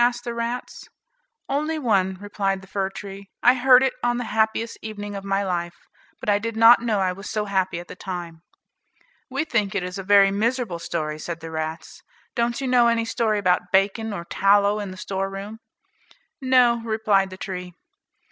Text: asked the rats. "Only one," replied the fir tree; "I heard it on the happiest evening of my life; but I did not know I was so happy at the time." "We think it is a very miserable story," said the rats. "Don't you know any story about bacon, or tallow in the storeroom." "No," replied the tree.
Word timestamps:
asked 0.03 0.23
the 0.23 0.33
rats. 0.33 0.89
"Only 1.47 1.77
one," 1.77 2.17
replied 2.19 2.61
the 2.63 2.67
fir 2.67 2.89
tree; 2.89 3.29
"I 3.43 3.53
heard 3.53 3.83
it 3.83 3.93
on 4.01 4.17
the 4.17 4.23
happiest 4.33 4.79
evening 4.81 5.13
of 5.15 5.23
my 5.23 5.43
life; 5.43 5.75
but 6.19 6.27
I 6.27 6.39
did 6.39 6.57
not 6.57 6.81
know 6.81 6.99
I 6.99 7.11
was 7.11 7.29
so 7.29 7.45
happy 7.45 7.79
at 7.79 7.87
the 7.87 7.95
time." 7.95 8.41
"We 9.29 9.45
think 9.45 9.75
it 9.75 9.83
is 9.83 9.99
a 9.99 10.03
very 10.03 10.31
miserable 10.31 10.79
story," 10.79 11.19
said 11.19 11.39
the 11.39 11.51
rats. 11.51 12.01
"Don't 12.33 12.59
you 12.61 12.67
know 12.67 12.87
any 12.87 13.05
story 13.05 13.37
about 13.37 13.71
bacon, 13.71 14.11
or 14.11 14.25
tallow 14.25 14.79
in 14.79 14.89
the 14.89 14.97
storeroom." 14.97 15.59
"No," 16.41 16.81
replied 16.83 17.29
the 17.29 17.37
tree. 17.37 17.75